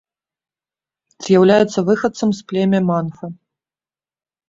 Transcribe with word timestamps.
З'яўляецца 1.27 1.79
выхадцам 1.91 2.29
з 2.41 2.51
племя 2.51 2.79
манфа. 2.91 3.25